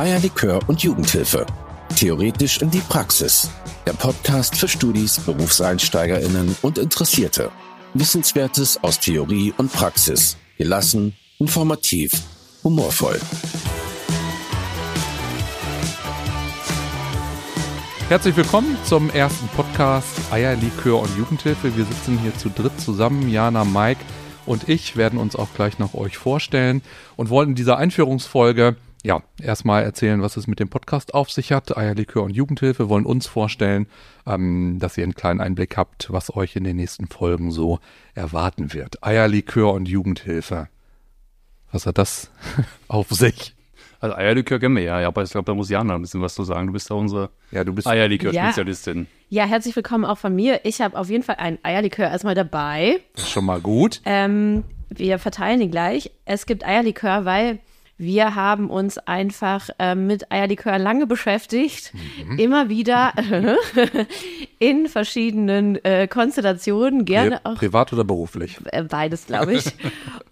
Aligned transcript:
Eierlikör 0.00 0.60
und 0.66 0.82
Jugendhilfe. 0.82 1.44
Theoretisch 1.94 2.62
in 2.62 2.70
die 2.70 2.80
Praxis. 2.80 3.50
Der 3.86 3.92
Podcast 3.92 4.56
für 4.56 4.66
Studis, 4.66 5.20
BerufseinsteigerInnen 5.20 6.56
und 6.62 6.78
Interessierte. 6.78 7.50
Wissenswertes 7.92 8.82
aus 8.82 8.98
Theorie 8.98 9.52
und 9.58 9.70
Praxis. 9.70 10.38
Gelassen, 10.56 11.14
informativ, 11.38 12.12
humorvoll. 12.64 13.20
Herzlich 18.08 18.38
willkommen 18.38 18.78
zum 18.86 19.10
ersten 19.10 19.48
Podcast 19.48 20.08
Eierlikör 20.30 21.02
und 21.02 21.14
Jugendhilfe. 21.18 21.76
Wir 21.76 21.84
sitzen 21.84 22.18
hier 22.20 22.34
zu 22.38 22.48
dritt 22.48 22.80
zusammen. 22.80 23.28
Jana, 23.28 23.66
Mike 23.66 24.00
und 24.46 24.66
ich 24.66 24.96
werden 24.96 25.18
uns 25.18 25.36
auch 25.36 25.48
gleich 25.54 25.78
noch 25.78 25.92
euch 25.92 26.16
vorstellen 26.16 26.80
und 27.16 27.28
wollen 27.28 27.50
in 27.50 27.54
dieser 27.54 27.76
Einführungsfolge 27.76 28.76
ja, 29.02 29.22
erstmal 29.40 29.82
erzählen, 29.82 30.20
was 30.20 30.36
es 30.36 30.46
mit 30.46 30.60
dem 30.60 30.68
Podcast 30.68 31.14
auf 31.14 31.30
sich 31.30 31.52
hat. 31.52 31.76
Eierlikör 31.76 32.22
und 32.22 32.30
Jugendhilfe 32.30 32.88
wollen 32.88 33.06
uns 33.06 33.26
vorstellen, 33.26 33.86
ähm, 34.26 34.78
dass 34.78 34.98
ihr 34.98 35.04
einen 35.04 35.14
kleinen 35.14 35.40
Einblick 35.40 35.76
habt, 35.76 36.12
was 36.12 36.34
euch 36.34 36.56
in 36.56 36.64
den 36.64 36.76
nächsten 36.76 37.06
Folgen 37.06 37.50
so 37.50 37.78
erwarten 38.14 38.74
wird. 38.74 39.02
Eierlikör 39.02 39.72
und 39.72 39.88
Jugendhilfe. 39.88 40.68
Was 41.72 41.86
hat 41.86 41.98
das 41.98 42.30
auf 42.88 43.08
sich? 43.08 43.54
Also 44.00 44.16
Eierlikör 44.16 44.58
kennen 44.58 44.76
wir 44.76 44.82
ja, 44.82 45.00
ja 45.00 45.08
aber 45.08 45.22
ich 45.22 45.30
glaube, 45.30 45.44
da 45.44 45.54
muss 45.54 45.68
Jana 45.68 45.94
ein 45.94 46.02
bisschen 46.02 46.22
was 46.22 46.34
zu 46.34 46.44
sagen. 46.44 46.66
Du 46.66 46.72
bist 46.72 46.88
ja 46.88 46.96
unsere 46.96 47.30
Ja, 47.50 47.64
du 47.64 47.74
bist 47.74 47.86
Eierlikör-Spezialistin. 47.86 49.06
Ja, 49.28 49.44
herzlich 49.44 49.76
willkommen 49.76 50.04
auch 50.04 50.18
von 50.18 50.34
mir. 50.34 50.60
Ich 50.64 50.80
habe 50.80 50.98
auf 50.98 51.08
jeden 51.08 51.22
Fall 51.22 51.36
einen 51.36 51.58
Eierlikör 51.62 52.10
erstmal 52.10 52.34
dabei. 52.34 53.00
schon 53.16 53.44
mal 53.44 53.60
gut. 53.60 54.00
Ähm, 54.04 54.64
wir 54.88 55.18
verteilen 55.18 55.60
ihn 55.60 55.70
gleich. 55.70 56.10
Es 56.24 56.46
gibt 56.46 56.64
Eierlikör, 56.66 57.24
weil 57.24 57.60
wir 58.02 58.34
haben 58.34 58.70
uns 58.70 58.96
einfach 58.98 59.68
äh, 59.78 59.94
mit 59.94 60.32
Eierlikör 60.32 60.78
lange 60.78 61.06
beschäftigt, 61.06 61.92
Mhm. 62.26 62.38
immer 62.38 62.68
wieder 62.70 63.12
in 64.58 64.88
verschiedenen 64.88 65.82
äh, 65.84 66.06
Konstellationen, 66.08 67.04
gerne 67.04 67.40
Pri 67.42 67.50
auch 67.50 67.54
privat 67.56 67.92
oder 67.92 68.04
beruflich? 68.04 68.58
äh, 68.72 68.82
beides, 68.84 69.26
glaube 69.26 69.54
ich. 69.54 69.64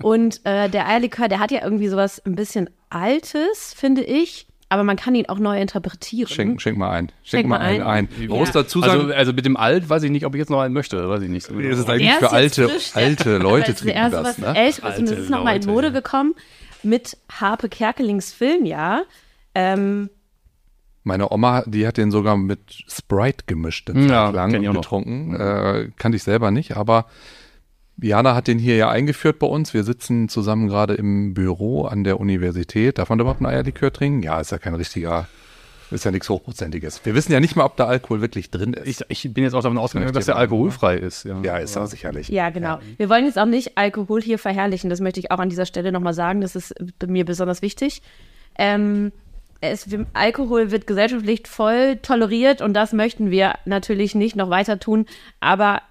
Und 0.02 0.40
äh, 0.44 0.68
der 0.68 0.88
Eierlikör, 0.88 1.28
der 1.28 1.40
hat 1.40 1.50
ja 1.50 1.62
irgendwie 1.62 1.88
sowas 1.88 2.22
ein 2.24 2.34
bisschen 2.36 2.70
Altes, 2.90 3.74
finde 3.76 4.02
ich, 4.02 4.46
aber 4.70 4.82
man 4.84 4.96
kann 4.96 5.14
ihn 5.14 5.28
auch 5.28 5.38
neu 5.38 5.60
interpretieren. 5.60 6.28
Schenk, 6.28 6.60
schenk 6.62 6.78
mal 6.78 6.90
ein. 6.90 7.08
Schenk, 7.22 7.40
Schenk 7.42 7.48
mal 7.48 7.58
einen 7.58 7.82
ein. 7.82 8.08
ein. 8.18 8.28
Man 8.28 8.38
muss 8.38 8.48
Ja. 8.48 8.62
dazu 8.62 8.80
sagen, 8.80 9.00
Also, 9.00 9.14
also 9.14 9.32
mit 9.32 9.44
dem 9.46 9.56
Alt 9.56 9.88
weiß 9.88 10.02
ich 10.02 10.10
nicht, 10.10 10.24
ob 10.26 10.34
ich 10.34 10.38
jetzt 10.38 10.50
noch 10.50 10.60
einen 10.60 10.74
möchte, 10.74 11.08
weiß 11.08 11.22
ich 11.22 11.28
nicht. 11.30 11.46
So 11.46 11.54
genau. 11.54 11.68
das 11.70 11.78
ist 11.80 11.86
Der 11.88 11.94
eigentlich 11.94 12.10
ist 12.10 12.18
für 12.18 12.30
alte, 12.32 12.68
frisch, 12.68 12.90
alte 12.94 13.38
Leute 13.38 13.74
trinken 13.74 14.10
das, 14.10 14.38
ne? 14.38 14.54
Älteres 14.56 14.98
und 14.98 15.04
es 15.04 15.10
Alte 15.10 15.14
ist 15.22 15.30
nochmal 15.30 15.56
in. 15.56 15.66
Mode 15.66 15.92
gekommen 15.92 16.34
mit 16.82 17.16
Harpe 17.30 17.68
Kerkelings 17.68 18.32
Filmjahr. 18.32 19.04
Ähm, 19.54 20.10
Meine 21.04 21.30
Oma, 21.30 21.62
die 21.66 21.86
hat 21.86 21.96
den 21.96 22.10
sogar 22.10 22.36
mit 22.36 22.60
Sprite 22.88 23.44
gemischt, 23.46 23.90
eine 23.90 24.06
Ja, 24.06 24.30
lang 24.30 24.54
ich 24.54 24.70
getrunken. 24.70 25.34
Äh, 25.34 25.90
kannte 25.96 26.16
ich 26.16 26.22
selber 26.22 26.50
nicht, 26.50 26.76
aber 26.76 27.06
Jana 28.00 28.34
hat 28.34 28.46
den 28.46 28.58
hier 28.58 28.76
ja 28.76 28.90
eingeführt 28.90 29.38
bei 29.40 29.46
uns. 29.46 29.74
Wir 29.74 29.82
sitzen 29.82 30.28
zusammen 30.28 30.68
gerade 30.68 30.94
im 30.94 31.34
Büro 31.34 31.84
an 31.84 32.04
der 32.04 32.20
Universität. 32.20 32.98
Darf 32.98 33.08
man 33.08 33.18
überhaupt 33.18 33.40
einen 33.40 33.52
Eierlikör 33.52 33.92
trinken? 33.92 34.22
Ja, 34.22 34.40
ist 34.40 34.52
ja 34.52 34.58
kein 34.58 34.74
richtiger, 34.74 35.26
ist 35.92 36.04
ja 36.04 36.10
nichts 36.10 36.28
Hochprozentiges. 36.28 37.04
Wir 37.04 37.14
wissen 37.14 37.32
ja 37.32 37.40
nicht 37.40 37.56
mal, 37.56 37.64
ob 37.64 37.76
da 37.76 37.86
Alkohol 37.86 38.20
wirklich 38.20 38.50
drin 38.50 38.74
ist. 38.74 39.04
Ich, 39.08 39.24
ich 39.24 39.34
bin 39.34 39.44
jetzt 39.44 39.54
auch 39.54 39.62
davon 39.62 39.78
ausgegangen, 39.78 40.12
dass 40.12 40.26
der 40.26 40.36
alkoholfrei 40.36 40.96
ist. 40.96 41.24
Ja, 41.24 41.40
ja, 41.42 41.56
ist 41.58 41.76
er 41.76 41.86
sicherlich. 41.86 42.28
ja, 42.28 42.50
genau. 42.50 42.78
Wir 42.96 43.08
wollen 43.08 43.24
jetzt 43.24 43.38
auch 43.38 43.46
nicht 43.46 43.78
Alkohol 43.78 44.22
hier 44.22 44.38
verherrlichen. 44.38 44.90
Das 44.90 45.00
möchte 45.00 45.20
ich 45.20 45.30
auch 45.30 45.38
an 45.38 45.48
dieser 45.48 45.66
Stelle 45.66 45.92
nochmal 45.92 46.14
sagen. 46.14 46.40
Das 46.40 46.56
ist 46.56 46.74
mir 47.06 47.24
besonders 47.24 47.62
wichtig. 47.62 48.02
Ähm, 48.58 49.12
es, 49.60 49.88
Alkohol 50.12 50.70
wird 50.70 50.86
gesellschaftlich 50.86 51.46
voll 51.46 51.96
toleriert 51.96 52.62
und 52.62 52.74
das 52.74 52.92
möchten 52.92 53.30
wir 53.30 53.54
natürlich 53.64 54.14
nicht 54.14 54.36
noch 54.36 54.50
weiter 54.50 54.78
tun. 54.78 55.06
Aber 55.40 55.82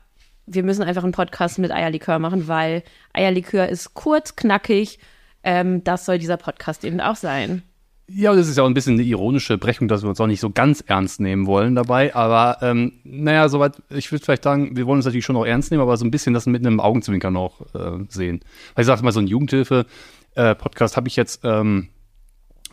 wir 0.45 0.63
müssen 0.63 0.83
einfach 0.83 1.03
einen 1.03 1.11
Podcast 1.11 1.59
mit 1.59 1.71
Eierlikör 1.71 2.19
machen, 2.19 2.47
weil 2.47 2.83
Eierlikör 3.13 3.67
ist 3.67 3.93
kurz, 3.93 4.35
knackig. 4.35 4.99
Ähm, 5.43 5.83
das 5.83 6.05
soll 6.05 6.17
dieser 6.17 6.37
Podcast 6.37 6.83
eben 6.85 7.01
auch 7.01 7.15
sein. 7.15 7.63
Ja, 8.09 8.33
das 8.33 8.47
ist 8.47 8.57
ja 8.57 8.63
auch 8.63 8.67
ein 8.67 8.73
bisschen 8.73 8.93
eine 8.93 9.03
ironische 9.03 9.57
Brechung, 9.57 9.89
dass 9.89 10.01
wir 10.01 10.09
uns 10.09 10.21
auch 10.21 10.27
nicht 10.27 10.39
so 10.39 10.49
ganz 10.49 10.81
ernst 10.87 11.19
nehmen 11.19 11.45
wollen 11.45 11.75
dabei. 11.75 12.15
Aber 12.15 12.57
ähm, 12.61 12.93
naja, 13.03 13.49
soweit, 13.49 13.81
ich 13.89 14.09
würde 14.11 14.23
vielleicht 14.23 14.43
sagen, 14.43 14.77
wir 14.77 14.85
wollen 14.85 14.97
uns 14.97 15.05
natürlich 15.05 15.25
schon 15.25 15.35
auch 15.35 15.45
ernst 15.45 15.71
nehmen, 15.71 15.81
aber 15.81 15.97
so 15.97 16.05
ein 16.05 16.11
bisschen 16.11 16.33
das 16.33 16.45
mit 16.45 16.65
einem 16.65 16.79
Augenzwinkern 16.79 17.35
auch 17.35 17.61
äh, 17.75 18.05
sehen. 18.07 18.39
Weil 18.75 18.83
ich 18.83 18.87
sage 18.87 19.03
mal, 19.03 19.11
so 19.11 19.19
ein 19.19 19.27
Jugendhilfe-Podcast 19.27 20.95
habe 20.95 21.09
ich 21.09 21.17
jetzt 21.17 21.41
ähm, 21.43 21.89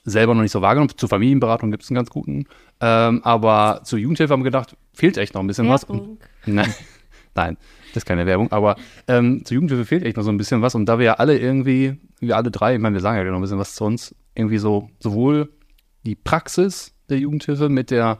selber 0.04 0.34
noch 0.34 0.42
nicht 0.42 0.52
so 0.52 0.62
wahrgenommen. 0.62 0.92
Zur 0.96 1.08
Familienberatung 1.08 1.72
gibt 1.72 1.82
es 1.82 1.90
einen 1.90 1.96
ganz 1.96 2.10
guten. 2.10 2.46
Ähm, 2.80 3.20
aber 3.24 3.80
zur 3.82 3.98
Jugendhilfe 3.98 4.32
haben 4.32 4.40
wir 4.40 4.50
gedacht, 4.50 4.76
fehlt 4.92 5.16
echt 5.18 5.34
noch 5.34 5.40
ein 5.40 5.48
bisschen 5.48 5.68
was. 5.68 5.88
Werbung. 5.88 6.18
Nein, 6.46 6.72
nein, 7.34 7.56
das 7.88 8.02
ist 8.02 8.06
keine 8.06 8.26
Werbung. 8.26 8.52
Aber 8.52 8.76
ähm, 9.08 9.44
zur 9.44 9.56
Jugendhilfe 9.56 9.84
fehlt 9.84 10.04
echt 10.04 10.16
noch 10.16 10.22
so 10.22 10.30
ein 10.30 10.36
bisschen 10.36 10.62
was. 10.62 10.76
Und 10.76 10.86
da 10.86 10.98
wir 10.98 11.06
ja 11.06 11.14
alle 11.14 11.36
irgendwie, 11.36 11.96
wir 12.20 12.36
alle 12.36 12.52
drei, 12.52 12.74
ich 12.74 12.80
meine, 12.80 12.94
wir 12.94 13.00
sagen 13.00 13.16
ja 13.16 13.24
noch 13.24 13.38
ein 13.38 13.42
bisschen 13.42 13.58
was 13.58 13.74
zu 13.74 13.84
uns, 13.84 14.14
irgendwie 14.34 14.58
so 14.58 14.90
sowohl 15.00 15.50
die 16.04 16.14
Praxis 16.14 16.94
der 17.08 17.18
Jugendhilfe 17.18 17.68
mit 17.68 17.90
der, 17.90 18.18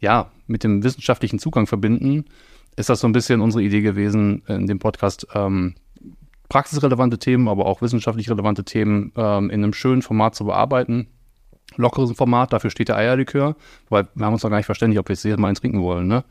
ja, 0.00 0.30
mit 0.46 0.64
dem 0.64 0.82
wissenschaftlichen 0.82 1.38
Zugang 1.38 1.66
verbinden, 1.66 2.24
ist 2.76 2.88
das 2.88 3.00
so 3.00 3.08
ein 3.08 3.12
bisschen 3.12 3.40
unsere 3.40 3.62
Idee 3.62 3.80
gewesen, 3.80 4.42
in 4.46 4.66
dem 4.66 4.78
Podcast 4.78 5.26
ähm, 5.34 5.74
praxisrelevante 6.48 7.18
Themen, 7.18 7.48
aber 7.48 7.66
auch 7.66 7.82
wissenschaftlich 7.82 8.30
relevante 8.30 8.64
Themen 8.64 9.12
ähm, 9.16 9.50
in 9.50 9.62
einem 9.62 9.72
schönen 9.72 10.02
Format 10.02 10.34
zu 10.34 10.44
bearbeiten. 10.44 11.08
Lockeres 11.76 12.12
Format, 12.12 12.52
dafür 12.52 12.70
steht 12.70 12.88
der 12.88 12.96
Eierlikör, 12.96 13.56
weil 13.90 14.08
wir 14.14 14.24
haben 14.24 14.32
uns 14.32 14.42
noch 14.42 14.50
gar 14.50 14.56
nicht 14.56 14.66
verständigt, 14.66 14.98
ob 14.98 15.08
wir 15.08 15.14
jetzt 15.14 15.24
jedes 15.24 15.38
Mal 15.38 15.48
einen 15.48 15.56
trinken 15.56 15.82
wollen, 15.82 16.06
ne? 16.06 16.24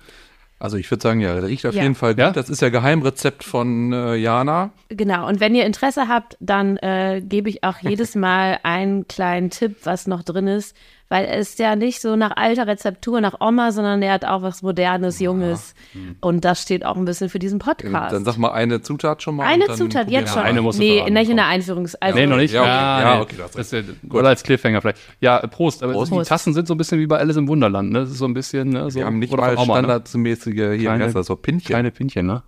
Also 0.60 0.78
ich 0.78 0.90
würde 0.90 1.04
sagen, 1.04 1.20
ja, 1.20 1.34
der 1.36 1.44
riecht 1.48 1.66
auf 1.66 1.76
Ja. 1.76 1.84
jeden 1.84 1.96
Fall 1.96 2.14
gut. 2.14 2.20
Ja? 2.20 2.32
Das 2.32 2.50
ist 2.50 2.62
ja 2.62 2.70
Geheimrezept 2.70 3.44
von 3.44 3.94
äh, 3.94 4.16
Jana. 4.16 4.72
Genau, 4.90 5.28
und 5.28 5.40
wenn 5.40 5.54
ihr 5.54 5.66
Interesse 5.66 6.08
habt, 6.08 6.36
dann 6.40 6.78
äh, 6.78 7.22
gebe 7.24 7.50
ich 7.50 7.64
auch 7.64 7.78
jedes 7.82 8.16
Mal 8.16 8.60
einen 8.64 9.08
kleinen 9.08 9.50
Tipp, 9.52 9.78
was 9.84 10.08
noch 10.08 10.24
drin 10.24 10.48
ist, 10.48 10.76
weil 11.10 11.26
es 11.26 11.50
ist 11.52 11.60
ja 11.60 11.76
nicht 11.76 12.02
so 12.02 12.16
nach 12.16 12.36
alter 12.36 12.68
Rezeptur, 12.68 13.22
nach 13.22 13.40
Oma, 13.40 13.72
sondern 13.72 14.02
er 14.02 14.14
hat 14.14 14.26
auch 14.26 14.42
was 14.42 14.62
Modernes, 14.62 15.20
Junges. 15.20 15.74
Und 16.22 16.44
das 16.44 16.62
steht 16.62 16.86
auch 16.86 16.98
ein 16.98 17.06
bisschen 17.06 17.30
für 17.30 17.40
diesen 17.40 17.60
Podcast. 17.60 18.14
Dann 18.14 18.26
sag 18.26 18.38
mal 18.38 18.52
eine 18.52 18.82
Zutat 18.82 19.24
schon 19.24 19.36
mal. 19.38 19.46
eine 19.46 19.68
Zutat 19.74 20.10
jetzt 20.10 20.34
schon. 20.34 20.42
eine 20.44 20.62
musst 20.62 20.80
du 20.80 20.84
nee, 20.84 21.10
nicht 21.10 21.30
in 21.30 21.38
der 21.38 21.46
komm. 21.46 21.54
Einführungs... 21.54 21.96
Also, 21.96 22.18
Nee, 22.20 22.28
noch 22.28 22.38
nicht. 22.38 22.54
Ja, 22.54 22.62
okay. 22.62 22.70
Ja, 22.70 23.16
nee. 23.16 23.22
okay, 23.22 23.36
das 23.38 23.56
ist 23.56 23.74
ja, 23.74 23.82
oder 24.12 24.30
als 24.30 24.44
Cliffhanger 24.44 24.82
vielleicht. 24.82 25.00
Ja, 25.22 25.46
Prost. 25.48 25.82
Aber 25.84 25.94
Prost. 25.94 26.12
die 26.12 26.22
Tassen 26.24 26.54
sind 26.54 26.68
so 26.68 26.74
ein 26.74 26.78
bisschen 26.78 27.00
wie 27.00 27.08
bei 27.08 27.18
Alice 27.20 27.38
im 27.38 27.48
Wunderland, 27.48 27.92
ne? 27.92 28.00
Das 28.02 28.12
ist 28.12 28.18
so 28.18 28.26
ein 28.26 28.34
bisschen, 28.34 28.70
ne? 28.70 28.90
So, 28.92 29.00
Wir 29.00 29.06
haben 29.06 29.20
nicht 29.20 29.32
mal 29.36 29.56
Oma, 29.58 29.76
ne? 29.82 29.88
standardmäßige, 29.88 30.54
hier, 30.54 30.72
wie 30.74 30.84
Kleine- 30.84 31.12
das, 31.14 31.26
so 31.28 31.36
Pinchen. 31.36 31.66
Kleine 31.68 31.92
Pinchen, 31.92 32.26
ne? 32.26 32.44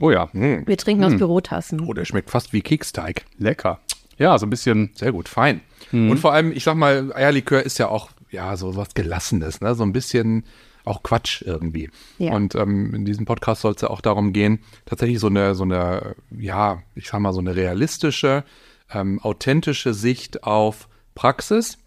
Oh 0.00 0.10
ja, 0.10 0.28
Wir 0.32 0.76
trinken 0.78 1.04
aus 1.04 1.16
Bürotassen. 1.16 1.80
Oh, 1.86 1.92
der 1.92 2.06
schmeckt 2.06 2.30
fast 2.30 2.52
wie 2.52 2.62
Keksteig. 2.62 3.24
lecker. 3.36 3.80
Ja, 4.20 4.38
so 4.38 4.46
ein 4.46 4.50
bisschen. 4.50 4.90
Sehr 4.94 5.12
gut, 5.12 5.28
fein. 5.28 5.62
Und 5.92 6.18
vor 6.18 6.32
allem, 6.32 6.52
ich 6.52 6.62
sag 6.62 6.76
mal, 6.76 7.12
Eierlikör 7.12 7.62
ist 7.64 7.78
ja 7.78 7.88
auch, 7.88 8.10
ja, 8.30 8.56
so 8.56 8.76
was 8.76 8.94
Gelassenes, 8.94 9.60
ne? 9.60 9.74
So 9.74 9.82
ein 9.82 9.92
bisschen 9.92 10.44
auch 10.84 11.02
Quatsch 11.02 11.42
irgendwie. 11.42 11.90
Ja. 12.18 12.32
Und 12.32 12.54
ähm, 12.54 12.94
in 12.94 13.04
diesem 13.04 13.24
Podcast 13.24 13.62
soll 13.62 13.74
es 13.74 13.80
ja 13.80 13.88
auch 13.88 14.00
darum 14.00 14.32
gehen, 14.32 14.60
tatsächlich 14.84 15.18
so 15.18 15.26
eine, 15.26 15.54
so 15.54 15.64
eine, 15.64 16.14
ja, 16.38 16.82
ich 16.94 17.08
sag 17.08 17.20
mal, 17.20 17.32
so 17.32 17.40
eine 17.40 17.56
realistische, 17.56 18.44
ähm, 18.92 19.20
authentische 19.20 19.94
Sicht 19.94 20.44
auf 20.44 20.88
Praxis. 21.14 21.78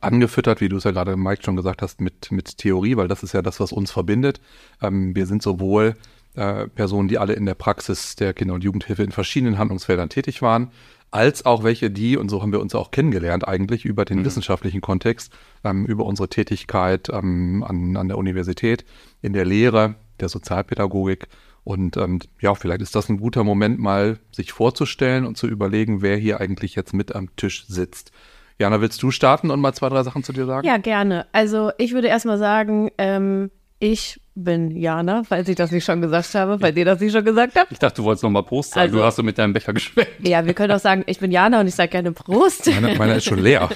Angefüttert, 0.00 0.60
wie 0.60 0.68
du 0.68 0.76
es 0.76 0.84
ja 0.84 0.90
gerade, 0.90 1.16
Mike, 1.16 1.42
schon 1.42 1.56
gesagt 1.56 1.82
hast, 1.82 2.00
mit, 2.00 2.30
mit 2.30 2.58
Theorie, 2.58 2.96
weil 2.96 3.08
das 3.08 3.22
ist 3.22 3.34
ja 3.34 3.42
das, 3.42 3.60
was 3.60 3.72
uns 3.72 3.90
verbindet. 3.90 4.40
Ähm, 4.80 5.14
wir 5.14 5.26
sind 5.26 5.42
sowohl 5.42 5.96
äh, 6.34 6.68
Personen, 6.68 7.08
die 7.08 7.18
alle 7.18 7.34
in 7.34 7.44
der 7.44 7.54
Praxis 7.54 8.16
der 8.16 8.32
Kinder- 8.32 8.54
und 8.54 8.64
Jugendhilfe 8.64 9.02
in 9.02 9.12
verschiedenen 9.12 9.58
Handlungsfeldern 9.58 10.08
tätig 10.08 10.40
waren, 10.42 10.70
als 11.12 11.44
auch 11.44 11.62
welche, 11.62 11.90
die, 11.90 12.16
und 12.16 12.30
so 12.30 12.42
haben 12.42 12.52
wir 12.52 12.60
uns 12.60 12.74
auch 12.74 12.90
kennengelernt 12.90 13.46
eigentlich, 13.46 13.84
über 13.84 14.04
den 14.04 14.24
wissenschaftlichen 14.24 14.80
Kontext, 14.80 15.32
ähm, 15.62 15.84
über 15.84 16.06
unsere 16.06 16.28
Tätigkeit 16.28 17.10
ähm, 17.12 17.62
an, 17.62 17.96
an 17.96 18.08
der 18.08 18.16
Universität, 18.16 18.84
in 19.20 19.34
der 19.34 19.44
Lehre, 19.44 19.94
der 20.20 20.30
Sozialpädagogik. 20.30 21.28
Und 21.64 21.98
ähm, 21.98 22.20
ja, 22.40 22.54
vielleicht 22.54 22.80
ist 22.80 22.96
das 22.96 23.10
ein 23.10 23.18
guter 23.18 23.44
Moment, 23.44 23.78
mal 23.78 24.18
sich 24.32 24.52
vorzustellen 24.52 25.26
und 25.26 25.36
zu 25.36 25.46
überlegen, 25.46 26.00
wer 26.00 26.16
hier 26.16 26.40
eigentlich 26.40 26.74
jetzt 26.74 26.94
mit 26.94 27.14
am 27.14 27.36
Tisch 27.36 27.66
sitzt. 27.68 28.10
Jana, 28.58 28.80
willst 28.80 29.02
du 29.02 29.10
starten 29.10 29.50
und 29.50 29.60
mal 29.60 29.74
zwei, 29.74 29.90
drei 29.90 30.02
Sachen 30.02 30.24
zu 30.24 30.32
dir 30.32 30.46
sagen? 30.46 30.66
Ja, 30.66 30.78
gerne. 30.78 31.26
Also 31.32 31.72
ich 31.76 31.92
würde 31.92 32.08
erstmal 32.08 32.38
sagen, 32.38 32.90
ähm, 32.96 33.50
ich 33.78 34.20
bin 34.34 34.74
Jana, 34.74 35.24
falls 35.28 35.46
ich 35.48 35.56
das 35.56 35.70
nicht 35.72 35.84
schon 35.84 36.00
gesagt 36.00 36.34
habe, 36.34 36.58
falls 36.58 36.74
ihr 36.76 36.86
das 36.86 37.00
nicht 37.00 37.12
schon 37.12 37.24
gesagt 37.24 37.54
habt. 37.58 37.70
Ich 37.70 37.78
dachte, 37.78 37.96
du 37.96 38.04
wolltest 38.04 38.22
noch 38.24 38.30
mal 38.30 38.42
Prost 38.42 38.72
sagen. 38.72 38.86
Also- 38.88 38.98
du 38.98 39.04
hast 39.04 39.16
so 39.16 39.22
mit 39.22 39.36
deinem 39.36 39.52
Becher 39.52 39.72
geschmeckt. 39.74 40.26
Ja, 40.26 40.46
wir 40.46 40.54
können 40.54 40.72
auch 40.72 40.78
sagen, 40.78 41.04
ich 41.06 41.18
bin 41.20 41.30
Jana 41.30 41.60
und 41.60 41.66
ich 41.66 41.74
sage 41.74 41.90
gerne 41.90 42.12
Prost. 42.12 42.66
Meiner, 42.66 42.94
meiner 42.96 43.16
ist 43.16 43.24
schon 43.24 43.40
leer. 43.40 43.68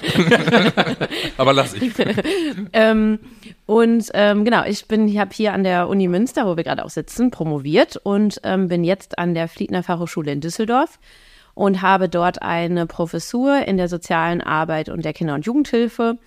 Aber 1.37 1.53
lass 1.53 1.73
ich. 1.75 1.91
ähm, 2.73 3.19
und 3.65 4.09
ähm, 4.13 4.45
genau, 4.45 4.63
ich 4.65 4.87
bin, 4.87 5.07
ich 5.07 5.17
habe 5.19 5.31
hier 5.33 5.53
an 5.53 5.63
der 5.63 5.89
Uni 5.89 6.07
Münster, 6.07 6.45
wo 6.47 6.57
wir 6.57 6.63
gerade 6.63 6.83
auch 6.85 6.89
sitzen, 6.89 7.29
promoviert 7.31 7.97
und 7.97 8.39
ähm, 8.43 8.67
bin 8.67 8.83
jetzt 8.83 9.19
an 9.19 9.33
der 9.35 9.47
Fliedner 9.47 9.83
Fachhochschule 9.83 10.31
in 10.31 10.41
Düsseldorf 10.41 10.99
und 11.53 11.81
habe 11.81 12.09
dort 12.09 12.41
eine 12.41 12.85
Professur 12.87 13.63
in 13.67 13.77
der 13.77 13.89
sozialen 13.89 14.41
Arbeit 14.41 14.89
und 14.89 15.05
der 15.05 15.13
Kinder- 15.13 15.35
und 15.35 15.45
Jugendhilfe. 15.45 16.17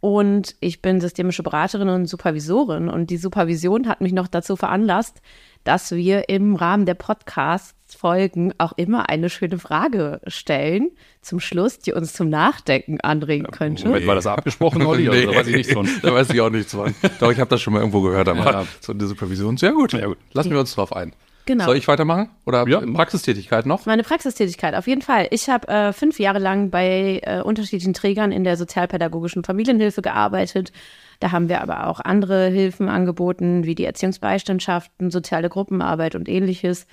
Und 0.00 0.54
ich 0.60 0.82
bin 0.82 1.00
systemische 1.00 1.42
Beraterin 1.42 1.88
und 1.88 2.06
Supervisorin. 2.06 2.88
Und 2.88 3.10
die 3.10 3.16
Supervision 3.16 3.88
hat 3.88 4.00
mich 4.00 4.12
noch 4.12 4.28
dazu 4.28 4.54
veranlasst, 4.56 5.20
dass 5.64 5.90
wir 5.90 6.28
im 6.28 6.54
Rahmen 6.54 6.86
der 6.86 6.94
Podcasts-Folgen 6.94 8.54
auch 8.58 8.72
immer 8.76 9.08
eine 9.08 9.30
schöne 9.30 9.58
Frage 9.58 10.20
stellen 10.26 10.90
zum 11.22 11.40
Schluss, 11.40 11.78
die 11.80 11.92
uns 11.92 12.12
zum 12.12 12.28
Nachdenken 12.28 13.00
anregen 13.00 13.46
könnte. 13.50 13.86
Moment, 13.88 14.06
war 14.06 14.14
das 14.14 14.26
abgesprochen, 14.26 14.82
Olli? 14.86 15.08
Nee. 15.08 15.26
Da 15.26 15.34
weiß 15.34 15.46
ich 15.48 15.56
nichts 15.56 15.72
von. 15.72 15.88
da 16.02 16.12
weiß 16.14 16.30
ich 16.30 16.40
auch 16.40 16.50
nichts 16.50 16.72
von. 16.72 16.94
Doch, 17.18 17.32
ich 17.32 17.40
habe 17.40 17.50
das 17.50 17.60
schon 17.60 17.72
mal 17.72 17.80
irgendwo 17.80 18.02
gehört, 18.02 18.28
aber 18.28 18.44
Ja. 18.44 18.66
so 18.80 18.92
eine 18.92 19.06
Supervision. 19.06 19.56
Sehr 19.56 19.72
gut. 19.72 19.92
Ja, 19.92 20.06
gut. 20.06 20.18
Lassen 20.32 20.50
wir 20.50 20.60
uns 20.60 20.74
drauf 20.74 20.94
ein. 20.94 21.12
Genau. 21.46 21.64
Soll 21.64 21.76
ich 21.76 21.86
weitermachen? 21.86 22.30
Oder 22.44 22.66
Ja. 22.66 22.80
Praxistätigkeit 22.80 23.66
noch? 23.66 23.86
Meine 23.86 24.02
Praxistätigkeit, 24.02 24.74
auf 24.74 24.88
jeden 24.88 25.00
Fall. 25.02 25.28
Ich 25.30 25.48
habe 25.48 25.68
äh, 25.68 25.92
fünf 25.92 26.18
Jahre 26.18 26.40
lang 26.40 26.70
bei 26.70 27.20
äh, 27.22 27.40
unterschiedlichen 27.40 27.94
Trägern 27.94 28.32
in 28.32 28.42
der 28.42 28.56
sozialpädagogischen 28.56 29.44
Familienhilfe 29.44 30.02
gearbeitet. 30.02 30.72
Da 31.20 31.30
haben 31.30 31.48
wir 31.48 31.62
aber 31.62 31.86
auch 31.86 32.00
andere 32.00 32.48
Hilfen 32.48 32.88
angeboten, 32.88 33.64
wie 33.64 33.76
die 33.76 33.84
Erziehungsbeistandschaften, 33.84 35.12
soziale 35.12 35.48
Gruppenarbeit 35.48 36.16
und 36.16 36.28
ähnliches. 36.28 36.86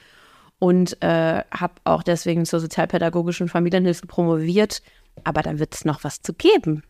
Und 0.60 1.02
äh, 1.02 1.44
habe 1.52 1.74
auch 1.84 2.04
deswegen 2.04 2.46
zur 2.46 2.60
sozialpädagogischen 2.60 3.50
Familienhilfe 3.50 4.06
promoviert. 4.06 4.84
Aber 5.24 5.42
da 5.42 5.58
wird 5.58 5.74
es 5.74 5.84
noch 5.84 6.04
was 6.04 6.22
zu 6.22 6.32
geben. 6.34 6.84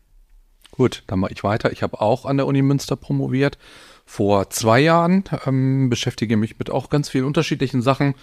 Gut, 0.70 1.02
dann 1.06 1.20
mache 1.20 1.32
ich 1.32 1.42
weiter. 1.44 1.72
Ich 1.72 1.82
habe 1.82 2.00
auch 2.00 2.24
an 2.26 2.36
der 2.36 2.46
Uni 2.46 2.60
Münster 2.60 2.96
promoviert. 2.96 3.58
Vor 4.04 4.50
zwei 4.50 4.80
Jahren 4.80 5.24
ähm, 5.46 5.88
beschäftige 5.90 6.36
mich 6.36 6.58
mit 6.58 6.70
auch 6.70 6.90
ganz 6.90 7.08
vielen 7.08 7.24
unterschiedlichen 7.24 7.82
Sachen, 7.82 8.14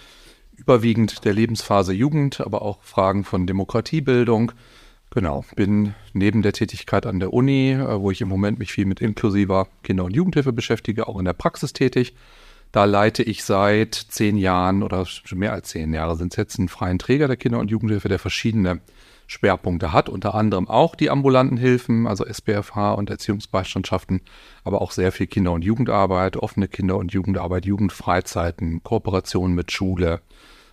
überwiegend 0.56 1.24
der 1.24 1.32
Lebensphase 1.32 1.92
Jugend, 1.92 2.40
aber 2.40 2.62
auch 2.62 2.82
Fragen 2.82 3.24
von 3.24 3.46
Demokratiebildung. 3.46 4.52
Genau, 5.10 5.44
bin 5.56 5.94
neben 6.14 6.40
der 6.40 6.52
Tätigkeit 6.52 7.04
an 7.04 7.20
der 7.20 7.32
Uni, 7.32 7.72
äh, 7.72 8.00
wo 8.00 8.10
ich 8.10 8.20
im 8.20 8.28
Moment 8.28 8.58
mich 8.58 8.72
viel 8.72 8.86
mit 8.86 9.00
inklusiver 9.00 9.68
Kinder- 9.82 10.04
und 10.04 10.16
Jugendhilfe 10.16 10.52
beschäftige, 10.52 11.06
auch 11.06 11.18
in 11.18 11.24
der 11.24 11.34
Praxis 11.34 11.72
tätig. 11.72 12.14
Da 12.70 12.86
leite 12.86 13.22
ich 13.22 13.44
seit 13.44 13.94
zehn 13.94 14.38
Jahren 14.38 14.82
oder 14.82 15.04
schon 15.04 15.38
mehr 15.38 15.52
als 15.52 15.68
zehn 15.68 15.92
Jahre 15.92 16.16
sind 16.16 16.32
es 16.32 16.38
jetzt 16.38 16.58
einen 16.58 16.68
freien 16.68 16.98
Träger 16.98 17.28
der 17.28 17.36
Kinder- 17.36 17.58
und 17.58 17.70
Jugendhilfe, 17.70 18.08
der 18.08 18.18
verschiedene 18.18 18.80
Schwerpunkte 19.32 19.92
hat, 19.92 20.08
unter 20.08 20.34
anderem 20.34 20.68
auch 20.68 20.94
die 20.94 21.10
ambulanten 21.10 21.56
Hilfen, 21.56 22.06
also 22.06 22.24
SBFH 22.24 22.92
und 22.92 23.10
Erziehungsbeistandschaften, 23.10 24.20
aber 24.62 24.82
auch 24.82 24.92
sehr 24.92 25.10
viel 25.10 25.26
Kinder- 25.26 25.52
und 25.52 25.64
Jugendarbeit, 25.64 26.36
offene 26.36 26.68
Kinder- 26.68 26.98
und 26.98 27.12
Jugendarbeit, 27.12 27.64
Jugendfreizeiten, 27.64 28.82
Kooperation 28.82 29.54
mit 29.54 29.72
Schule. 29.72 30.20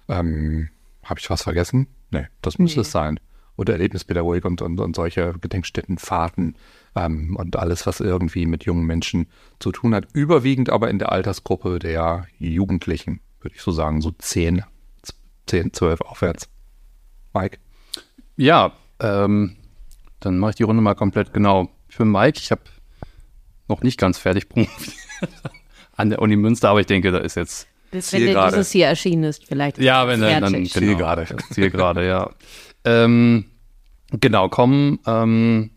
Ähm, 0.07 0.69
Habe 1.03 1.19
ich 1.19 1.29
was 1.29 1.43
vergessen? 1.43 1.87
Nee, 2.11 2.27
das 2.41 2.59
müsste 2.59 2.81
es 2.81 2.91
sein. 2.91 3.19
Oder 3.55 3.73
Erlebnispädagogik 3.73 4.45
und, 4.45 4.61
und, 4.61 4.79
und 4.79 4.95
solche 4.95 5.33
Gedenkstättenfahrten 5.39 6.55
ähm, 6.95 7.35
und 7.35 7.55
alles, 7.55 7.87
was 7.87 7.99
irgendwie 7.99 8.45
mit 8.45 8.65
jungen 8.65 8.85
Menschen 8.85 9.27
zu 9.59 9.71
tun 9.71 9.95
hat. 9.95 10.07
Überwiegend 10.13 10.69
aber 10.69 10.89
in 10.89 10.99
der 10.99 11.11
Altersgruppe 11.11 11.79
der 11.79 12.27
Jugendlichen, 12.39 13.21
würde 13.41 13.55
ich 13.55 13.61
so 13.61 13.71
sagen, 13.71 14.01
so 14.01 14.11
10, 14.11 14.63
10, 15.47 15.73
12 15.73 16.01
aufwärts. 16.01 16.49
Mike? 17.33 17.57
Ja, 18.39 18.71
ähm, 19.01 19.57
dann 20.21 20.37
mache 20.37 20.51
ich 20.51 20.55
die 20.55 20.63
Runde 20.63 20.81
mal 20.81 20.95
komplett 20.95 21.33
genau. 21.33 21.67
Ich 21.89 21.97
bin 21.97 22.09
Mike, 22.09 22.39
ich 22.41 22.51
habe 22.51 22.61
noch 23.67 23.81
nicht 23.81 23.99
ganz 23.99 24.17
fertig 24.17 24.47
promoviert 24.47 24.95
an 25.97 26.09
der 26.09 26.21
Uni 26.21 26.37
Münster, 26.37 26.69
aber 26.69 26.79
ich 26.79 26.85
denke, 26.85 27.11
da 27.11 27.17
ist 27.17 27.35
jetzt 27.35 27.67
Bis 27.91 28.07
Ziel 28.07 28.21
wenn 28.21 28.27
dir 28.27 28.33
gerade. 28.35 28.55
dieses 28.55 28.71
hier 28.71 28.87
erschienen 28.87 29.25
ist, 29.25 29.45
vielleicht. 29.45 29.77
Ja, 29.79 30.07
wenn 30.07 30.21
dann, 30.21 30.41
dann 30.41 30.53
genau, 30.53 30.67
Zielgerade. 30.67 31.25
das 31.25 31.49
Zielgerade, 31.49 32.07
ja. 32.07 32.29
ähm, 32.85 33.43
genau, 34.11 34.47
kommen 34.47 34.99
ähm, 35.05 35.71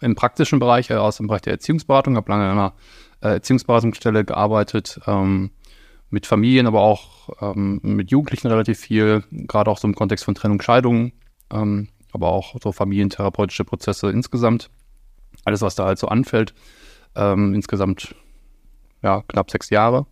im 0.00 0.14
praktischen 0.14 0.60
Bereich 0.60 0.90
äh, 0.90 0.94
aus 0.94 1.16
dem 1.16 1.26
Bereich 1.26 1.42
der 1.42 1.54
Erziehungsberatung, 1.54 2.14
habe 2.14 2.30
lange 2.30 2.44
in 2.44 2.50
einer 2.52 2.74
äh, 3.20 3.28
Erziehungsberatungsstelle 3.30 4.24
gearbeitet, 4.24 5.00
ähm, 5.08 5.50
mit 6.08 6.28
Familien, 6.28 6.68
aber 6.68 6.82
auch 6.82 7.30
ähm, 7.40 7.80
mit 7.82 8.12
Jugendlichen 8.12 8.46
relativ 8.46 8.78
viel, 8.78 9.24
gerade 9.32 9.68
auch 9.68 9.78
so 9.78 9.88
im 9.88 9.96
Kontext 9.96 10.24
von 10.24 10.36
Trennung, 10.36 10.62
Scheidung, 10.62 11.10
ähm, 11.54 11.88
aber 12.12 12.28
auch 12.28 12.54
so 12.62 12.72
familientherapeutische 12.72 13.64
Prozesse 13.64 14.10
insgesamt. 14.10 14.70
Alles, 15.44 15.62
was 15.62 15.74
da 15.74 15.86
halt 15.86 15.98
so 15.98 16.08
anfällt. 16.08 16.54
Ähm, 17.16 17.54
insgesamt 17.54 18.14
ja, 19.02 19.22
knapp 19.28 19.50
sechs 19.50 19.70
Jahre. 19.70 20.06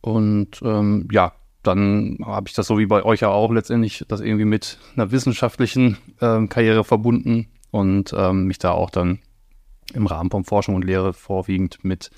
Und 0.00 0.60
ähm, 0.62 1.08
ja, 1.10 1.32
dann 1.62 2.18
habe 2.24 2.48
ich 2.48 2.54
das 2.54 2.66
so 2.66 2.78
wie 2.78 2.86
bei 2.86 3.04
euch 3.04 3.20
ja 3.20 3.28
auch 3.28 3.52
letztendlich 3.52 4.04
das 4.08 4.20
irgendwie 4.20 4.44
mit 4.44 4.78
einer 4.94 5.10
wissenschaftlichen 5.10 5.98
ähm, 6.20 6.48
Karriere 6.48 6.84
verbunden 6.84 7.48
und 7.70 8.14
ähm, 8.16 8.46
mich 8.46 8.58
da 8.58 8.72
auch 8.72 8.90
dann 8.90 9.18
im 9.92 10.06
Rahmen 10.06 10.30
von 10.30 10.44
Forschung 10.44 10.74
und 10.74 10.84
Lehre 10.84 11.12
vorwiegend 11.12 11.84
mit 11.84 12.10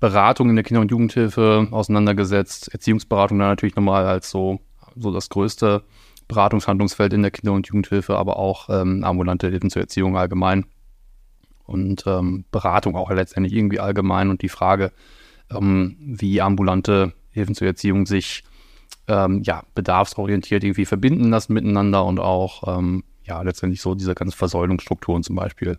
Beratung 0.00 0.50
in 0.50 0.56
der 0.56 0.64
Kinder- 0.64 0.80
und 0.80 0.90
Jugendhilfe 0.90 1.68
auseinandergesetzt. 1.70 2.72
Erziehungsberatung 2.72 3.38
dann 3.38 3.48
natürlich 3.48 3.76
nochmal 3.76 4.06
als 4.06 4.30
so, 4.30 4.60
so 4.96 5.12
das 5.12 5.28
größte 5.28 5.82
Beratungshandlungsfeld 6.28 7.12
in 7.12 7.22
der 7.22 7.30
Kinder- 7.30 7.52
und 7.52 7.66
Jugendhilfe, 7.66 8.16
aber 8.16 8.38
auch 8.38 8.68
ähm, 8.70 9.04
ambulante 9.04 9.48
Hilfen 9.48 9.70
zur 9.70 9.82
Erziehung 9.82 10.16
allgemein 10.16 10.66
und 11.64 12.04
ähm, 12.06 12.44
Beratung 12.50 12.96
auch 12.96 13.10
letztendlich 13.10 13.54
irgendwie 13.54 13.80
allgemein 13.80 14.30
und 14.30 14.42
die 14.42 14.48
Frage, 14.48 14.92
ähm, 15.50 15.96
wie 16.00 16.40
ambulante 16.40 17.12
Hilfen 17.30 17.54
zur 17.54 17.66
Erziehung 17.66 18.06
sich 18.06 18.44
ähm, 19.08 19.42
ja, 19.42 19.64
bedarfsorientiert 19.74 20.64
irgendwie 20.64 20.86
verbinden 20.86 21.30
lassen 21.30 21.52
miteinander 21.52 22.04
und 22.04 22.20
auch 22.20 22.78
ähm, 22.78 23.04
ja, 23.24 23.40
letztendlich 23.42 23.80
so 23.80 23.94
diese 23.94 24.14
ganzen 24.14 24.36
Versäulungsstrukturen 24.36 25.22
zum 25.22 25.36
Beispiel, 25.36 25.78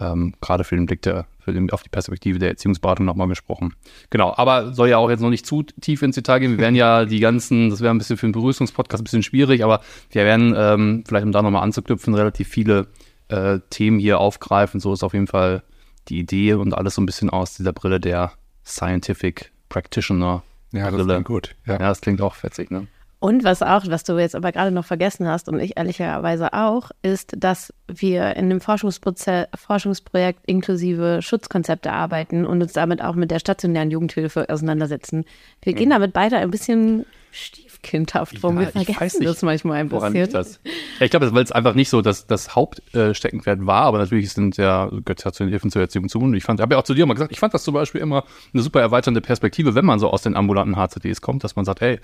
ähm, 0.00 0.34
gerade 0.40 0.64
für 0.64 0.74
den 0.76 0.86
Blick 0.86 1.02
der, 1.02 1.26
für 1.38 1.52
den, 1.52 1.70
auf 1.70 1.82
die 1.82 1.88
Perspektive 1.90 2.38
der 2.38 2.48
Erziehungsberatung 2.50 3.04
nochmal 3.06 3.28
besprochen. 3.28 3.74
Genau, 4.10 4.34
aber 4.36 4.72
soll 4.72 4.88
ja 4.88 4.98
auch 4.98 5.10
jetzt 5.10 5.20
noch 5.20 5.30
nicht 5.30 5.46
zu 5.46 5.62
tief 5.62 6.02
ins 6.02 6.14
Detail 6.16 6.38
gehen. 6.40 6.52
Wir 6.52 6.58
werden 6.58 6.74
ja 6.74 7.04
die 7.06 7.20
ganzen, 7.20 7.70
das 7.70 7.80
wäre 7.80 7.92
ein 7.94 7.98
bisschen 7.98 8.16
für 8.16 8.26
einen 8.26 8.32
Begrüßungspodcast 8.32 9.02
ein 9.02 9.04
bisschen 9.04 9.22
schwierig, 9.22 9.62
aber 9.62 9.80
wir 10.10 10.24
werden 10.24 10.54
ähm, 10.56 11.04
vielleicht, 11.06 11.26
um 11.26 11.32
da 11.32 11.42
nochmal 11.42 11.62
anzuknüpfen, 11.62 12.14
relativ 12.14 12.48
viele 12.48 12.86
äh, 13.28 13.58
Themen 13.70 13.98
hier 13.98 14.18
aufgreifen. 14.20 14.80
So 14.80 14.92
ist 14.92 15.02
auf 15.04 15.12
jeden 15.12 15.26
Fall 15.26 15.62
die 16.08 16.18
Idee 16.18 16.54
und 16.54 16.72
alles 16.74 16.94
so 16.94 17.02
ein 17.02 17.06
bisschen 17.06 17.30
aus 17.30 17.54
dieser 17.54 17.72
Brille 17.72 18.00
der 18.00 18.32
Scientific 18.64 19.52
Practitioner. 19.68 20.42
Ja, 20.72 20.84
das 20.86 20.94
Brille. 20.94 21.06
klingt 21.14 21.26
gut. 21.26 21.56
Ja, 21.66 21.74
Ja. 21.74 21.78
das 21.80 22.00
klingt 22.00 22.20
auch 22.22 22.34
fetzig, 22.34 22.70
ne? 22.70 22.86
Und 23.20 23.44
was 23.44 23.62
auch, 23.62 23.84
was 23.86 24.02
du 24.02 24.18
jetzt 24.18 24.34
aber 24.34 24.50
gerade 24.50 24.70
noch 24.70 24.86
vergessen 24.86 25.28
hast 25.28 25.50
und 25.50 25.60
ich 25.60 25.76
ehrlicherweise 25.76 26.54
auch, 26.54 26.90
ist, 27.02 27.34
dass 27.36 27.72
wir 27.86 28.34
in 28.36 28.48
dem 28.48 28.62
Forschungsprojekt 28.62 30.40
inklusive 30.46 31.20
Schutzkonzepte 31.20 31.92
arbeiten 31.92 32.46
und 32.46 32.62
uns 32.62 32.72
damit 32.72 33.02
auch 33.02 33.14
mit 33.14 33.30
der 33.30 33.38
stationären 33.38 33.90
Jugendhilfe 33.90 34.48
auseinandersetzen. 34.48 35.26
Wir 35.60 35.74
gehen 35.74 35.90
damit 35.90 36.14
beide 36.14 36.38
ein 36.38 36.50
bisschen 36.50 37.04
stiefkindhaft 37.30 38.42
rum. 38.42 38.54
Ja, 38.54 38.74
wir 38.74 38.80
ich 38.80 38.88
weiß 38.88 38.94
vergessen 38.94 39.24
das 39.24 39.42
manchmal 39.42 39.80
ein 39.80 39.90
Woran 39.90 40.14
bisschen. 40.14 40.22
liegt 40.22 40.34
das? 40.34 40.60
Ja, 40.98 41.04
ich 41.04 41.10
glaube, 41.10 41.32
weil 41.34 41.44
es 41.44 41.52
einfach 41.52 41.74
nicht 41.74 41.90
so 41.90 42.00
das, 42.00 42.26
das 42.26 42.56
Hauptsteckenpferd 42.56 43.66
war, 43.66 43.82
aber 43.82 43.98
natürlich 43.98 44.32
sind 44.32 44.56
ja 44.56 44.86
gehört 44.86 45.24
ja 45.24 45.32
zu 45.32 45.44
den 45.44 45.50
Hilfen 45.50 45.70
zur 45.70 45.82
Erziehung 45.82 46.08
zu. 46.08 46.18
Und 46.20 46.34
ich 46.34 46.44
fand, 46.44 46.60
habe 46.60 46.74
ja 46.74 46.80
auch 46.80 46.84
zu 46.84 46.94
dir 46.94 47.04
mal 47.06 47.14
gesagt, 47.14 47.32
ich 47.32 47.38
fand 47.38 47.52
das 47.52 47.64
zum 47.64 47.74
Beispiel 47.74 48.00
immer 48.00 48.24
eine 48.52 48.62
super 48.62 48.80
erweiternde 48.80 49.20
Perspektive, 49.20 49.74
wenn 49.74 49.84
man 49.84 49.98
so 49.98 50.10
aus 50.10 50.22
den 50.22 50.36
ambulanten 50.36 50.76
HCDs 50.76 51.20
kommt, 51.20 51.44
dass 51.44 51.54
man 51.54 51.66
sagt, 51.66 51.82
hey, 51.82 52.00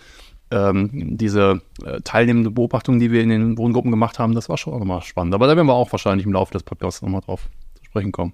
ähm, 0.50 1.16
diese 1.16 1.60
äh, 1.84 2.00
teilnehmende 2.02 2.50
Beobachtung, 2.50 2.98
die 2.98 3.10
wir 3.10 3.22
in 3.22 3.30
den 3.30 3.58
Wohngruppen 3.58 3.90
gemacht 3.90 4.18
haben, 4.18 4.34
das 4.34 4.48
war 4.48 4.56
schon 4.56 4.74
auch 4.74 4.78
nochmal 4.78 5.02
spannend. 5.02 5.34
Aber 5.34 5.46
da 5.46 5.56
werden 5.56 5.66
wir 5.66 5.74
auch 5.74 5.90
wahrscheinlich 5.92 6.26
im 6.26 6.32
Laufe 6.32 6.52
des 6.52 6.62
Podcasts 6.62 7.02
nochmal 7.02 7.20
drauf 7.20 7.48
zu 7.74 7.84
sprechen 7.84 8.12
kommen. 8.12 8.32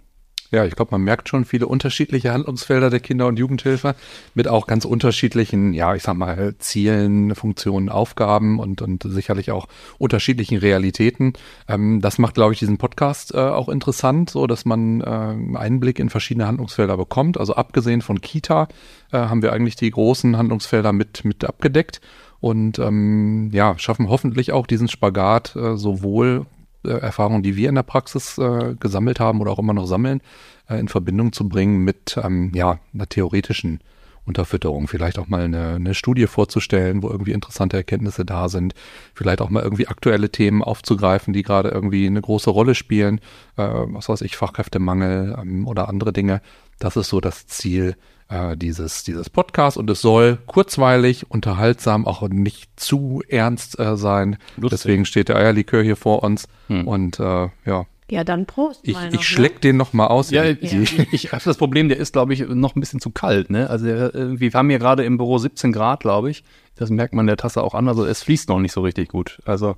Ja, 0.53 0.67
ich 0.67 0.77
glaube, 0.77 0.91
man 0.91 1.01
merkt 1.01 1.31
schon 1.31 1.47
viele 1.47 1.67
unterschiedliche 1.67 2.31
Handlungsfelder 2.31 2.91
der 2.91 3.01
Kinder- 3.01 3.27
und 3.27 3.39
Jugendhilfe 3.39 3.95
mit 4.35 4.49
auch 4.49 4.67
ganz 4.67 4.85
unterschiedlichen, 4.85 5.73
ja, 5.73 5.95
ich 5.95 6.03
sag 6.03 6.15
mal, 6.15 6.55
Zielen, 6.59 7.35
Funktionen, 7.35 7.89
Aufgaben 7.89 8.59
und, 8.59 8.83
und 8.83 9.03
sicherlich 9.03 9.51
auch 9.51 9.67
unterschiedlichen 9.97 10.59
Realitäten. 10.59 11.33
Ähm, 11.69 12.03
das 12.03 12.19
macht, 12.19 12.35
glaube 12.35 12.53
ich, 12.53 12.59
diesen 12.59 12.77
Podcast 12.77 13.33
äh, 13.33 13.39
auch 13.39 13.71
interessant, 13.71 14.29
so 14.29 14.47
dass 14.47 14.67
man 14.67 15.01
äh, 15.01 15.57
Einblick 15.57 15.99
in 15.99 16.11
verschiedene 16.11 16.47
Handlungsfelder 16.47 16.99
bekommt. 16.99 17.41
Also 17.41 17.55
abgesehen 17.55 18.03
von 18.03 18.21
Kita 18.21 18.69
äh, 19.11 19.17
haben 19.17 19.41
wir 19.41 19.55
eigentlich 19.55 19.77
die 19.77 19.91
großen 19.91 20.37
Handlungsfelder 20.37 20.93
mit, 20.93 21.25
mit 21.25 21.47
abgedeckt 21.47 22.03
und 22.43 22.81
ähm, 22.81 23.51
ja, 23.53 23.79
schaffen 23.79 24.09
hoffentlich 24.09 24.53
auch 24.53 24.67
diesen 24.67 24.89
Spagat 24.89 25.55
äh, 25.55 25.77
sowohl 25.77 26.45
Erfahrungen, 26.91 27.43
die 27.43 27.57
wir 27.57 27.69
in 27.69 27.75
der 27.75 27.83
Praxis 27.83 28.39
äh, 28.39 28.75
gesammelt 28.79 29.21
haben 29.21 29.41
oder 29.41 29.51
auch 29.51 29.59
immer 29.59 29.75
noch 29.75 29.87
sammeln, 29.87 30.21
äh, 30.69 30.79
in 30.79 30.89
Verbindung 30.89 31.33
zu 31.33 31.49
bringen 31.49 31.79
mit 31.79 32.19
ähm, 32.23 32.53
ja, 32.55 32.79
einer 32.93 33.09
theoretischen 33.09 33.81
Unterfütterung. 34.25 34.87
Vielleicht 34.87 35.19
auch 35.19 35.27
mal 35.27 35.43
eine, 35.43 35.75
eine 35.75 35.95
Studie 35.95 36.27
vorzustellen, 36.27 37.03
wo 37.03 37.09
irgendwie 37.09 37.33
interessante 37.33 37.77
Erkenntnisse 37.77 38.25
da 38.25 38.49
sind. 38.49 38.75
Vielleicht 39.15 39.41
auch 39.41 39.51
mal 39.51 39.63
irgendwie 39.63 39.89
aktuelle 39.89 40.31
Themen 40.31 40.63
aufzugreifen, 40.63 41.33
die 41.33 41.43
gerade 41.43 41.71
irgendwie 41.71 42.07
eine 42.07 42.21
große 42.21 42.51
Rolle 42.51 42.75
spielen. 42.75 43.19
Äh, 43.57 43.67
was 43.67 44.09
weiß 44.09 44.21
ich, 44.23 44.37
Fachkräftemangel 44.37 45.37
ähm, 45.41 45.67
oder 45.67 45.89
andere 45.89 46.13
Dinge. 46.13 46.41
Das 46.79 46.97
ist 46.97 47.09
so 47.09 47.21
das 47.21 47.47
Ziel 47.47 47.97
äh, 48.29 48.57
dieses, 48.57 49.05
dieses 49.05 49.29
Podcasts 49.31 49.77
und 49.77 49.89
es 49.91 50.01
soll 50.01 50.39
kurzweilig, 50.47 51.31
unterhaltsam, 51.31 52.07
auch 52.07 52.27
nicht 52.29 52.71
zu 52.79 53.23
ernst 53.29 53.79
äh, 53.79 53.97
sein. 53.97 54.37
Lustig. 54.57 54.71
Deswegen 54.81 55.05
steht 55.05 55.29
der 55.29 55.37
Eierlikör 55.37 55.83
hier 55.83 55.97
vor 55.97 56.23
uns 56.23 56.49
Hm. 56.69 56.87
und 56.89 57.19
äh, 57.21 57.49
ja, 57.67 57.87
Ja, 58.11 58.25
dann 58.25 58.47
Prost. 58.47 58.81
ich, 58.83 58.95
mal 58.95 59.09
ich 59.09 59.15
noch, 59.15 59.23
schleck 59.23 59.61
den 59.61 59.77
noch 59.77 59.93
mal 59.93 60.07
aus. 60.07 60.31
Ja, 60.31 60.53
Die- 60.53 60.61
ich, 60.83 60.99
ich 61.13 61.33
habe 61.33 61.43
das 61.45 61.57
Problem, 61.57 61.89
der 61.89 61.99
ist, 61.99 62.13
glaube 62.13 62.33
ich, 62.35 62.41
noch 62.49 62.75
ein 62.77 62.81
bisschen 62.81 63.01
zu 63.01 63.11
kalt. 63.11 63.51
Ne? 63.51 63.69
Also 63.71 63.87
wir 63.87 64.51
haben 64.53 64.69
hier 64.71 64.79
gerade 64.79 65.05
im 65.05 65.17
Büro 65.19 65.39
17 65.39 65.73
Grad, 65.73 66.01
glaube 66.01 66.31
ich. 66.31 66.45
Das 66.77 66.91
merkt 66.91 67.15
man 67.15 67.27
der 67.27 67.37
Tasse 67.37 67.63
auch 67.63 67.75
an. 67.75 67.89
Also 67.89 68.05
es 68.07 68.23
fließt 68.23 68.49
noch 68.49 68.59
nicht 68.61 68.73
so 68.73 68.81
richtig 68.83 69.09
gut. 69.11 69.41
Also 69.45 69.77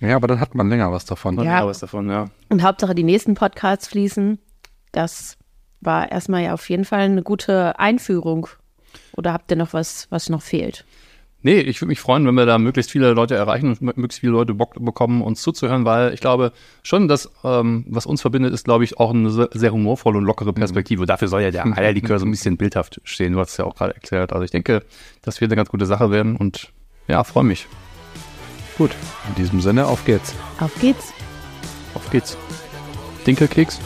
ja, 0.00 0.16
aber 0.16 0.26
dann 0.26 0.40
hat 0.40 0.54
man 0.54 0.68
länger 0.68 0.90
was 0.92 1.04
davon. 1.04 1.36
Ja. 1.38 1.44
ja. 1.44 1.66
was 1.66 1.78
davon, 1.78 2.10
ja. 2.10 2.26
Und 2.48 2.62
Hauptsache 2.62 2.94
die 2.94 3.04
nächsten 3.04 3.34
Podcasts 3.34 3.86
fließen. 3.88 4.38
Das 4.92 5.36
war 5.84 6.10
erstmal 6.10 6.42
ja 6.44 6.54
auf 6.54 6.68
jeden 6.68 6.84
Fall 6.84 7.00
eine 7.00 7.22
gute 7.22 7.78
Einführung. 7.78 8.48
Oder 9.16 9.32
habt 9.32 9.50
ihr 9.50 9.56
noch 9.56 9.72
was, 9.72 10.06
was 10.10 10.28
noch 10.28 10.42
fehlt? 10.42 10.84
Nee, 11.46 11.60
ich 11.60 11.78
würde 11.82 11.88
mich 11.90 12.00
freuen, 12.00 12.26
wenn 12.26 12.34
wir 12.36 12.46
da 12.46 12.56
möglichst 12.56 12.90
viele 12.90 13.12
Leute 13.12 13.34
erreichen 13.34 13.68
und 13.68 13.82
möglichst 13.82 14.20
viele 14.20 14.32
Leute 14.32 14.54
Bock 14.54 14.82
bekommen, 14.82 15.20
uns 15.20 15.42
zuzuhören, 15.42 15.84
weil 15.84 16.14
ich 16.14 16.20
glaube 16.20 16.52
schon, 16.82 17.06
dass 17.06 17.30
ähm, 17.44 17.84
was 17.88 18.06
uns 18.06 18.22
verbindet, 18.22 18.54
ist, 18.54 18.64
glaube 18.64 18.82
ich, 18.84 18.98
auch 18.98 19.10
eine 19.10 19.28
se- 19.28 19.50
sehr 19.52 19.70
humorvolle 19.72 20.16
und 20.18 20.24
lockere 20.24 20.54
Perspektive. 20.54 21.04
Dafür 21.04 21.28
soll 21.28 21.42
ja 21.42 21.50
der 21.50 21.66
Eierlikör 21.76 22.18
so 22.18 22.24
ein 22.24 22.30
bisschen 22.30 22.56
bildhaft 22.56 23.00
stehen. 23.04 23.34
Du 23.34 23.40
hast 23.40 23.50
es 23.50 23.56
ja 23.58 23.66
auch 23.66 23.74
gerade 23.74 23.92
erklärt. 23.94 24.32
Also 24.32 24.42
ich 24.42 24.52
denke, 24.52 24.84
das 25.20 25.40
wird 25.42 25.50
eine 25.50 25.56
ganz 25.56 25.68
gute 25.68 25.84
Sache 25.84 26.10
werden 26.10 26.36
und 26.36 26.72
ja, 27.08 27.22
freue 27.24 27.44
mich. 27.44 27.66
Gut, 28.78 28.92
in 29.28 29.34
diesem 29.34 29.60
Sinne, 29.60 29.86
auf 29.86 30.04
geht's. 30.06 30.34
Auf 30.60 30.74
geht's. 30.80 31.12
Auf 31.92 32.08
geht's. 32.10 32.38
Dinkelkeks? 33.26 33.80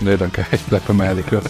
Nee, 0.00 0.16
danke, 0.16 0.46
ich 0.52 0.62
bleib 0.62 0.86
beim 0.86 1.00
Eierlikör. 1.00 1.42